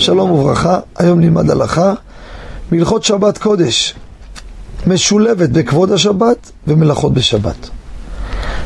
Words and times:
שלום 0.00 0.30
וברכה, 0.30 0.78
היום 0.98 1.20
נלמד 1.20 1.50
הלכה 1.50 1.92
מהלכות 2.72 3.04
שבת 3.04 3.38
קודש, 3.38 3.94
משולבת 4.86 5.48
בכבוד 5.48 5.92
השבת 5.92 6.50
ומלאכות 6.66 7.14
בשבת. 7.14 7.70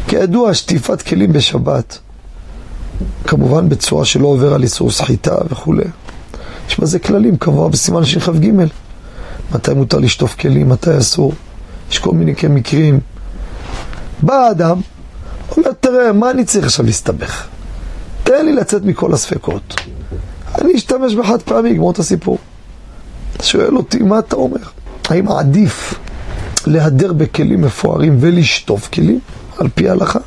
כידוע, 0.09 0.55
שטיפת 0.55 1.03
כלים 1.03 1.33
בשבת, 1.33 1.99
כמובן 3.27 3.69
בצורה 3.69 4.05
שלא 4.05 4.27
עובר 4.27 4.55
על 4.55 4.63
איסור 4.63 4.91
סחיטה 4.91 5.37
וכולי. 5.51 5.85
יש 6.69 6.81
בזה 6.81 6.99
כללים, 6.99 7.37
קבוע 7.37 7.69
בסימן 7.69 8.05
שכ"ג. 8.05 8.51
מתי 9.55 9.75
מותר 9.75 9.99
לשטוף 9.99 10.37
כלים, 10.37 10.69
מתי 10.69 10.99
אסור. 10.99 11.33
יש 11.91 11.99
כל 11.99 12.15
מיני 12.15 12.35
מקרים. 12.51 13.01
בא 14.23 14.35
האדם, 14.35 14.81
אומר, 15.57 15.73
תראה, 15.81 16.13
מה 16.13 16.31
אני 16.31 16.45
צריך 16.45 16.65
עכשיו 16.65 16.87
להסתבך? 16.87 17.47
תן 18.25 18.45
לי 18.45 18.53
לצאת 18.53 18.85
מכל 18.85 19.13
הספקות. 19.13 19.75
אני 20.61 20.75
אשתמש 20.75 21.15
בחד 21.15 21.43
פעמי, 21.43 21.71
אגמור 21.71 21.91
את 21.91 21.99
הסיפור. 21.99 22.39
שואל 23.43 23.77
אותי, 23.77 23.99
מה 23.99 24.19
אתה 24.19 24.37
אומר? 24.37 24.61
האם 25.09 25.29
עדיף 25.29 25.95
להדר 26.67 27.13
בכלים 27.13 27.61
מפוארים 27.61 28.17
ולשטוף 28.21 28.89
כלים, 28.89 29.19
על 29.59 29.69
פי 29.75 29.89
ההלכה? 29.89 30.19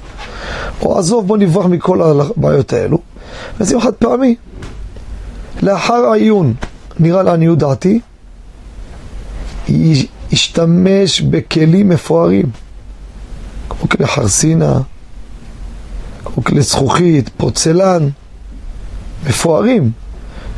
או 0.81 0.99
עזוב, 0.99 1.27
בוא 1.27 1.37
נברח 1.37 1.65
מכל 1.65 2.01
הבעיות 2.01 2.73
האלו, 2.73 2.97
ונשים 3.59 3.81
חד 3.81 3.93
פעמי. 3.93 4.35
לאחר 5.61 6.05
העיון, 6.05 6.53
נראה 6.99 7.23
לעניות 7.23 7.57
דעתי, 7.57 7.99
ישתמש 10.31 11.21
בכלים 11.21 11.89
מפוארים, 11.89 12.45
כמו 13.69 13.89
כלי 13.89 14.07
חרסינה, 14.07 14.79
כמו 16.25 16.43
כלי 16.43 16.61
זכוכית, 16.61 17.29
פורצלן, 17.37 18.09
מפוארים. 19.27 19.91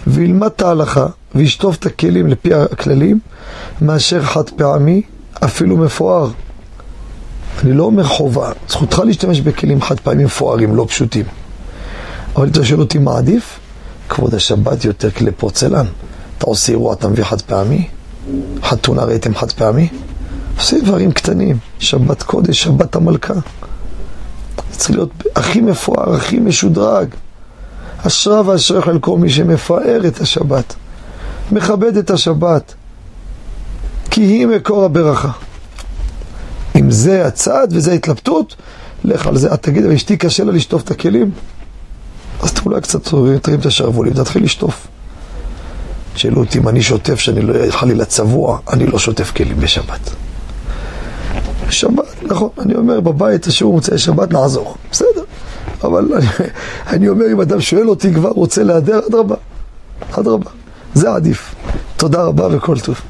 וילמד 0.08 0.50
את 0.56 0.62
ההלכה 0.62 1.08
וישטוף 1.36 1.76
את 1.76 1.86
הכלים 1.86 2.28
לפי 2.28 2.54
הכללים 2.54 3.20
מאשר 3.82 4.24
חד 4.24 4.50
פעמי, 4.50 5.02
אפילו 5.44 5.78
מפואר. 5.78 6.30
אני 7.64 7.74
לא 7.74 7.84
אומר 7.84 8.04
חובה, 8.04 8.52
זכותך 8.70 9.00
להשתמש 9.06 9.42
בכלים 9.42 9.82
חד 9.82 10.00
פעמים 10.00 10.26
מפוארים, 10.26 10.76
לא 10.76 10.86
פשוטים. 10.90 11.26
אבל 12.36 12.48
אתה 12.48 12.66
שואל 12.66 12.80
אותי 12.80 12.98
מה 12.98 13.18
עדיף? 13.18 13.60
כבוד 14.10 14.36
השבת 14.36 14.86
יותר 14.86 15.12
כלי 15.12 15.32
פורצלן. 15.32 15.86
אתה 16.38 16.46
עושה 16.46 16.72
אירוע, 16.72 16.94
אתה 16.94 17.08
מביא 17.08 17.24
חד 17.24 17.42
פעמי? 17.42 17.88
חתונה 18.64 19.04
ראיתם 19.04 19.36
חד 19.36 19.52
פעמי? 19.52 19.90
עושה 20.58 20.78
דברים 20.80 21.12
קטנים, 21.12 21.58
שבת 21.80 22.24
קודש, 22.24 22.64
שבת 22.64 22.96
המלכה. 22.96 23.34
זה 23.34 24.78
צריך 24.78 24.92
להיות 24.92 25.10
הכי 25.36 25.62
מפואר, 25.62 26.16
הכי 26.16 26.40
משודרג. 26.40 27.08
אשרה 28.08 28.42
ואשריך 28.46 28.88
על 28.88 29.00
כל 29.00 29.18
מי 29.18 29.30
שמפאר 29.30 30.08
את 30.08 30.22
השבת, 30.22 30.76
מכבד 31.52 31.98
את 31.98 32.12
השבת, 32.12 32.74
כי 34.12 34.22
היא 34.22 34.48
מקור 34.48 34.84
הברכה. 34.86 35.32
אם 36.76 36.92
זה 36.92 37.28
הצעד 37.28 37.74
וזה 37.74 37.92
ההתלבטות, 37.92 38.56
לך 39.04 39.28
על 39.28 39.38
זה. 39.38 39.54
את 39.54 39.64
תגיד, 39.64 39.86
אבל 39.86 39.94
אשתי 39.94 40.18
קשה 40.18 40.44
לה 40.44 40.52
לשטוף 40.52 40.84
את 40.84 40.92
הכלים? 40.92 41.32
אז 42.42 42.54
אולי 42.66 42.82
קצת 42.82 43.04
תרים 43.42 43.60
את 43.60 43.66
השרוולים, 43.66 44.14
תתחיל 44.14 44.44
לשטוף. 44.44 44.88
שאלו 46.16 46.40
אותי 46.42 46.58
אם 46.58 46.68
אני 46.68 46.82
שוטף, 46.82 47.20
שאני 47.20 47.42
לא 47.42 47.54
חלילה 47.70 48.06
צבוע, 48.06 48.60
אני 48.74 48.88
לא 48.88 49.00
שוטף 49.00 49.32
כלים 49.32 49.60
בשבת. 49.60 50.10
שבת, 51.70 52.24
נכון, 52.24 52.50
אני 52.60 52.76
אומר 52.76 53.00
בבית, 53.00 53.48
השיעור 53.48 53.74
מוצאי 53.74 53.98
שבת, 53.98 54.34
נעזור, 54.34 54.76
בסדר. 54.92 55.08
אבל 55.84 56.08
אני, 56.94 57.10
אומר, 57.10 57.26
אם 57.32 57.42
אדם 57.42 57.62
שואל 57.62 57.90
אותי 57.90 58.14
כבר, 58.14 58.30
רוצה 58.30 58.64
להדר, 58.64 59.00
אדרבה, 59.08 59.36
אדרבה. 60.12 60.50
זה 60.94 61.12
עדיף. 61.12 61.56
תודה 61.98 62.24
רבה 62.24 62.48
וכל 62.52 62.80
טוב. 62.80 63.02